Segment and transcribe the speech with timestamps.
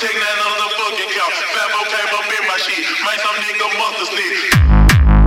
[0.00, 1.34] Take that on the fucking count.
[1.52, 2.88] Fabo came up in my shit.
[3.04, 5.19] Make some nigga bust monsters sneak.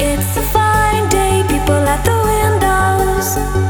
[0.00, 3.67] It's a fine day, people at the windows.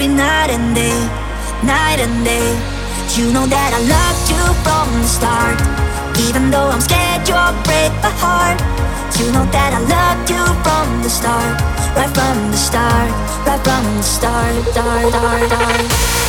[0.00, 0.96] Every night and day,
[1.62, 2.48] night and day.
[3.20, 5.60] You know that I loved you from the start,
[6.24, 8.56] even though I'm scared you'll break my heart.
[9.20, 11.60] You know that I loved you from the start,
[11.92, 13.12] right from the start,
[13.44, 16.19] right from the start, start, start, start.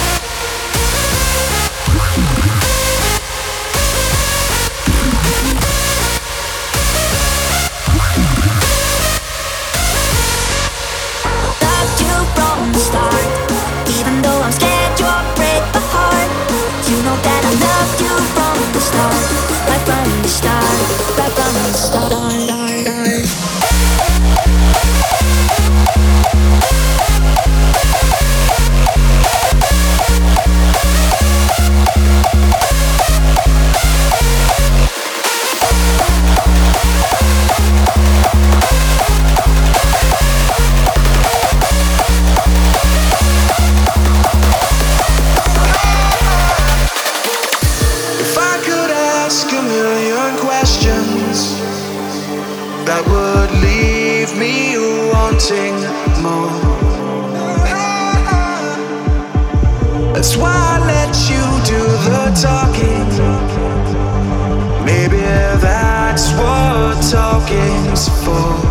[67.11, 68.70] talking is for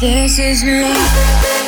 [0.00, 1.63] This is me.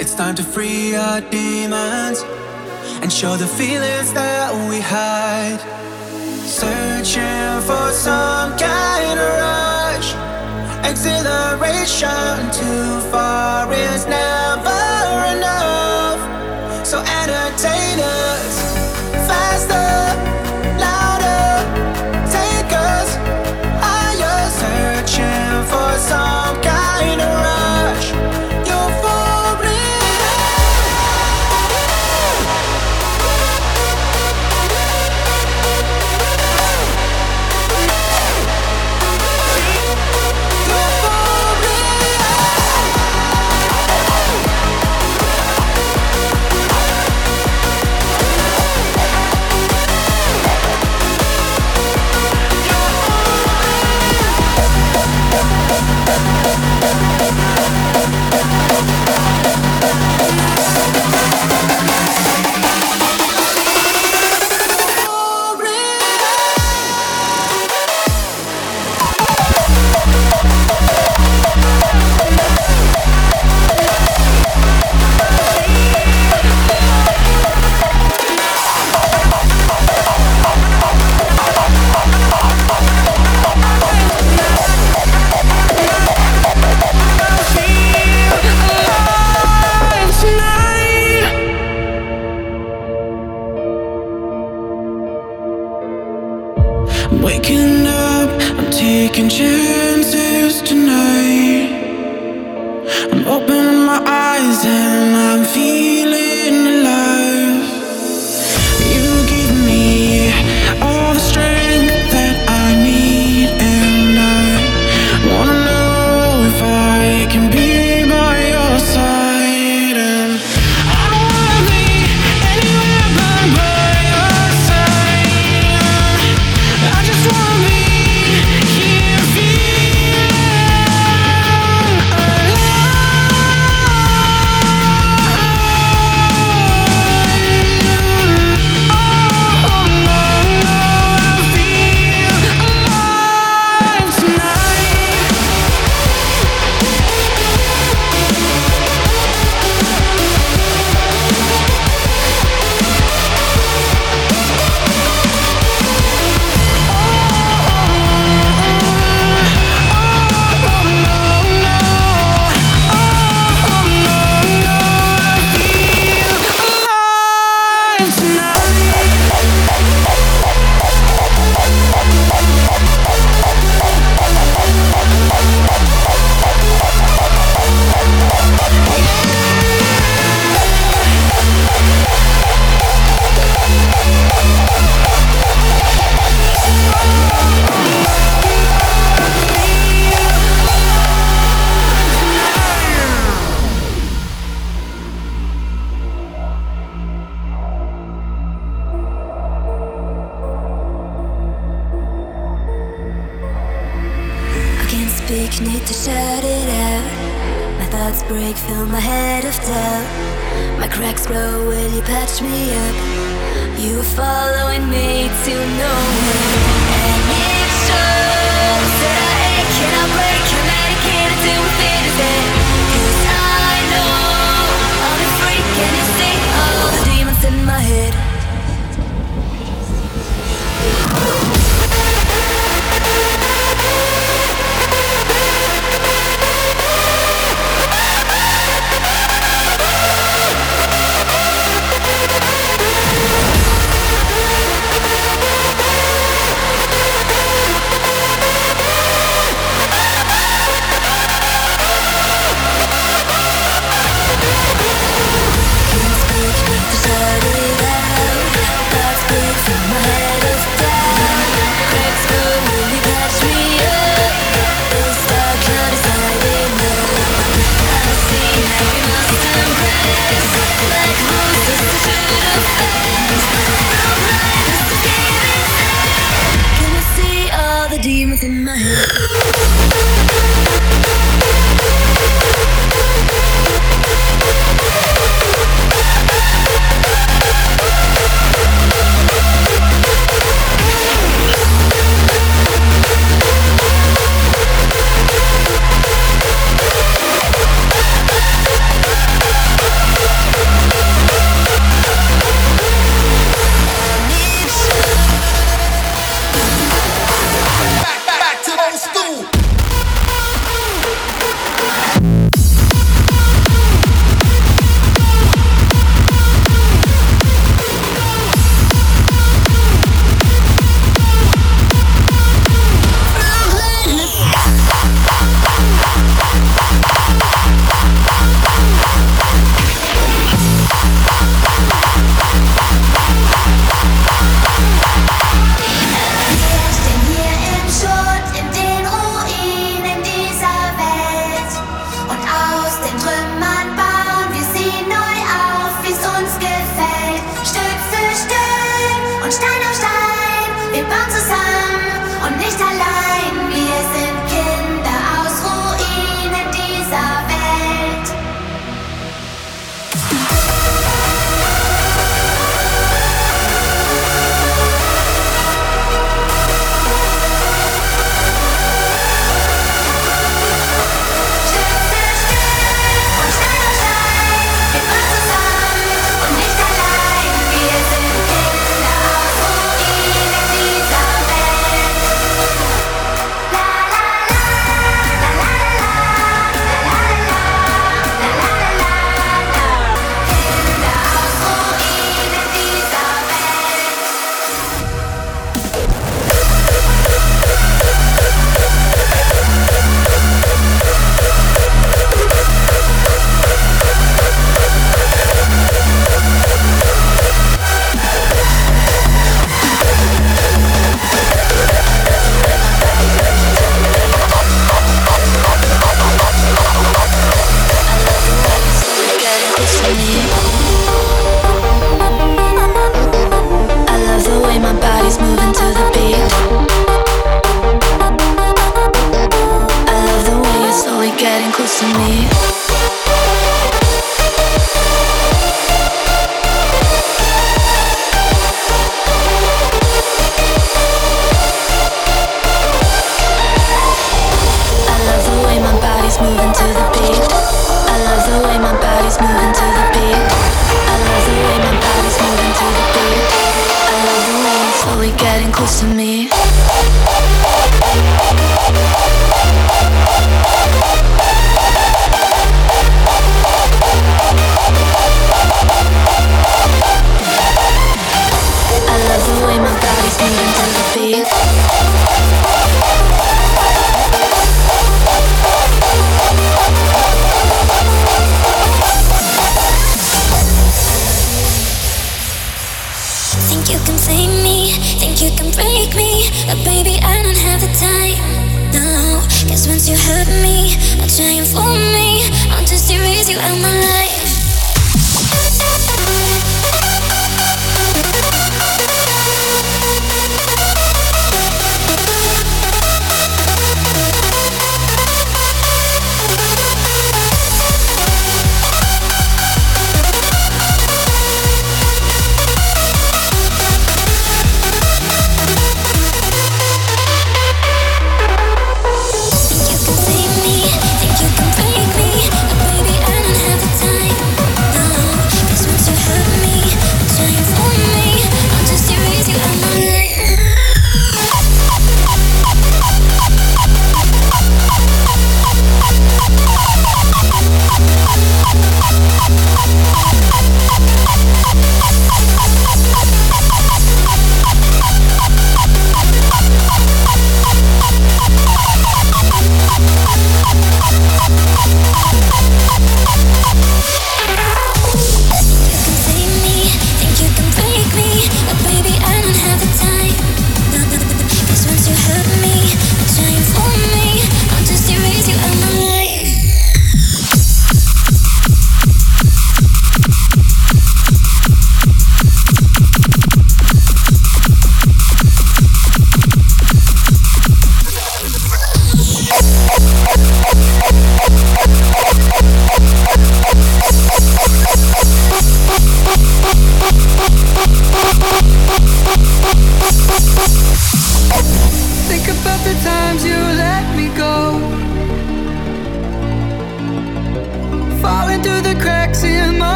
[0.00, 2.22] It's time to free our demons
[3.02, 5.58] and show the feelings that we hide.
[6.46, 10.14] Searching for some kind of rush,
[10.88, 12.50] exhilaration.
[12.52, 15.77] Too far is never enough.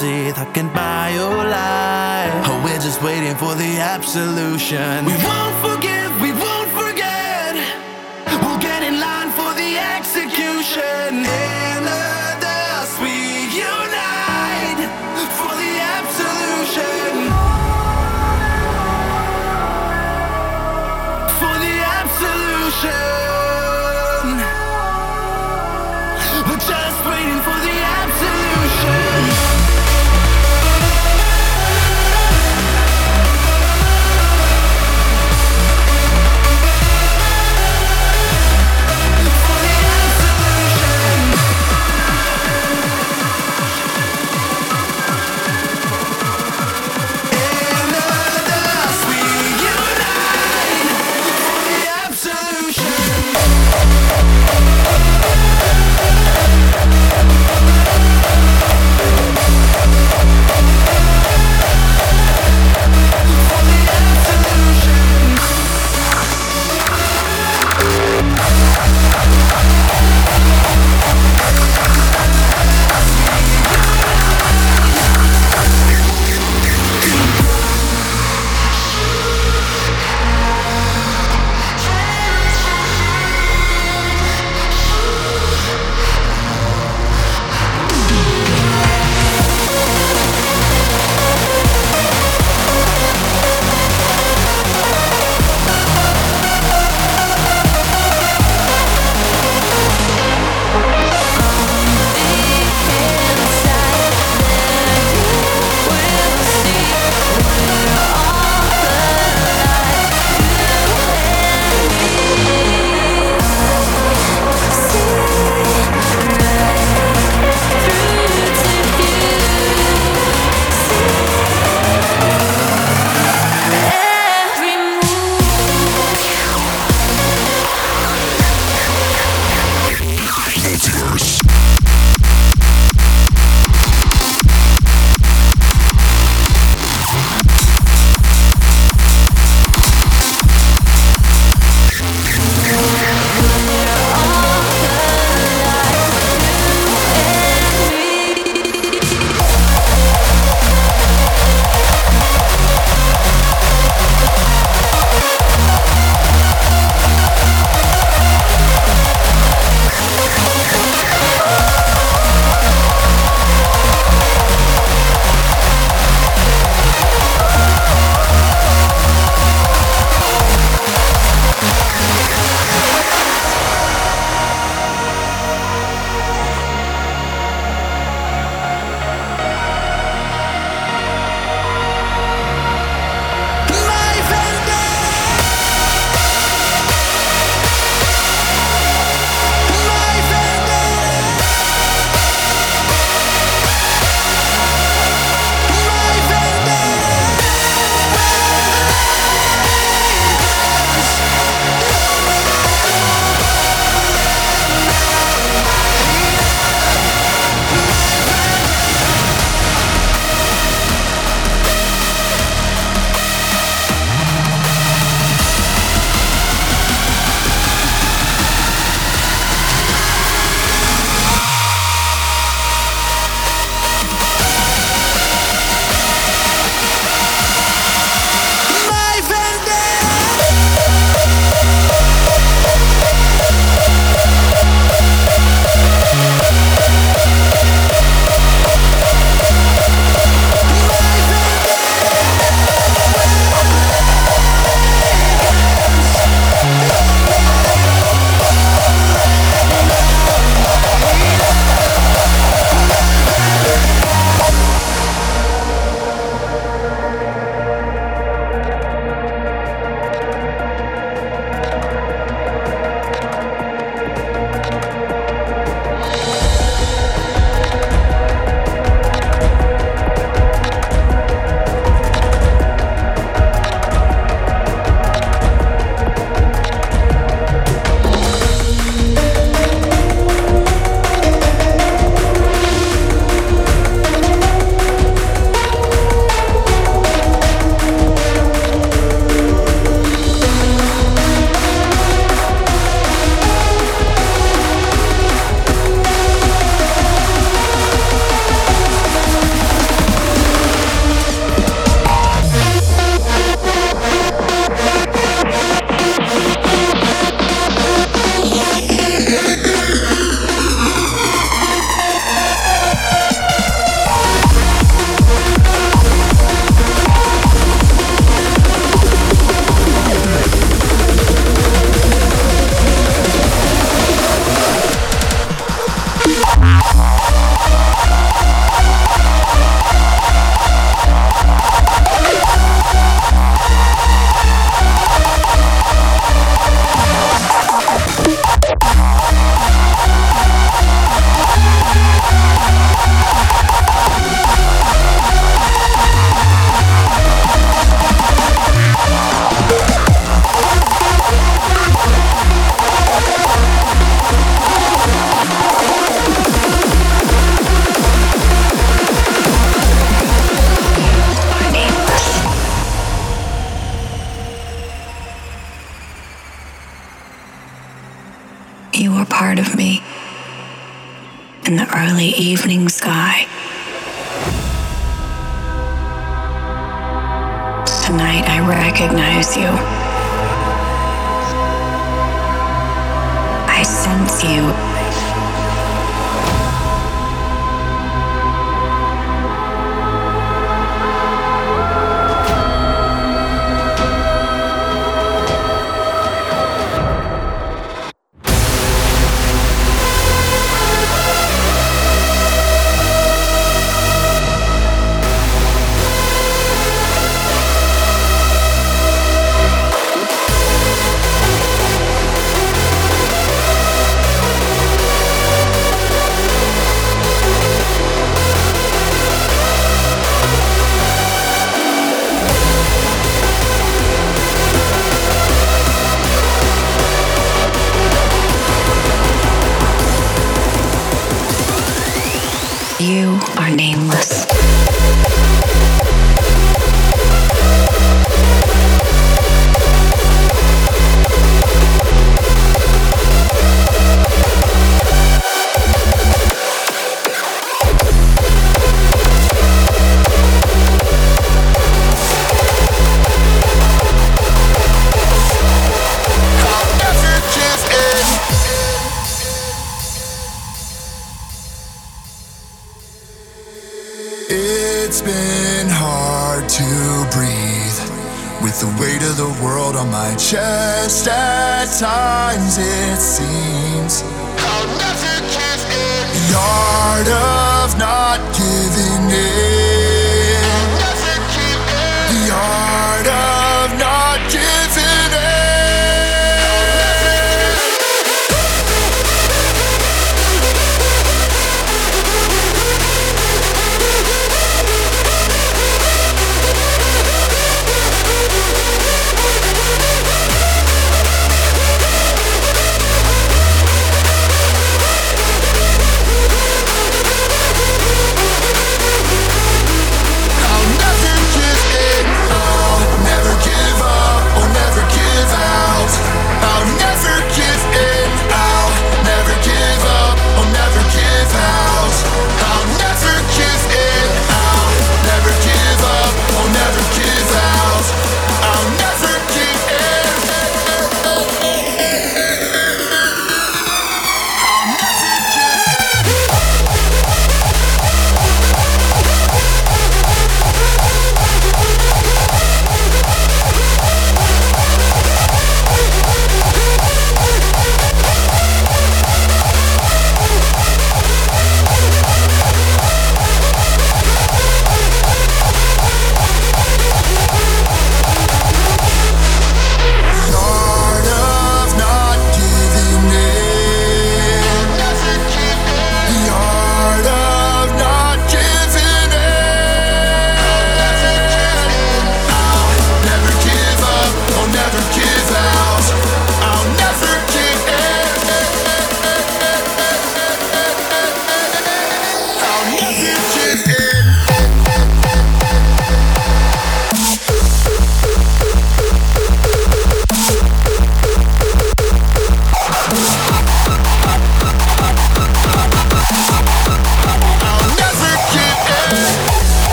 [0.00, 2.32] seat, I can buy your life.
[2.48, 5.04] Oh, we're just waiting for the absolution.
[5.04, 5.49] We won't.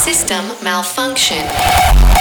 [0.00, 2.19] System malfunction.